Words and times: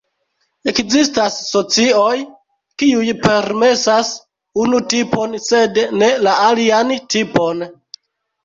Ekzistas 0.71 1.35
socioj, 1.49 2.15
kiuj 2.83 3.11
permesas 3.27 4.09
unu 4.65 4.81
tipon, 4.95 5.39
sed 5.51 5.81
ne 6.01 6.11
la 6.29 6.35
alian 6.49 6.99
tipon. 7.17 7.63